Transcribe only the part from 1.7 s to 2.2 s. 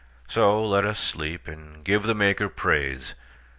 give the